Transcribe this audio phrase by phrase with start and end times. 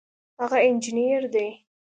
[0.41, 1.47] هغه انجینر دی